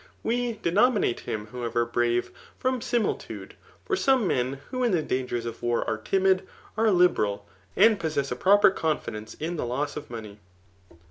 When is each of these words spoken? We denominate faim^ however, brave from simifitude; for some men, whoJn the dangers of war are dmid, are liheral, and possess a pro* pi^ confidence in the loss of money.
We 0.23 0.53
denominate 0.53 1.23
faim^ 1.23 1.51
however, 1.51 1.85
brave 1.85 2.31
from 2.57 2.79
simifitude; 2.79 3.51
for 3.85 3.95
some 3.95 4.25
men, 4.25 4.59
whoJn 4.71 4.93
the 4.93 5.03
dangers 5.03 5.45
of 5.45 5.61
war 5.61 5.87
are 5.87 5.99
dmid, 5.99 6.41
are 6.75 6.87
liheral, 6.87 7.41
and 7.75 7.99
possess 7.99 8.31
a 8.31 8.35
pro* 8.35 8.57
pi^ 8.57 8.75
confidence 8.75 9.35
in 9.35 9.57
the 9.57 9.65
loss 9.67 9.95
of 9.95 10.09
money. 10.09 10.39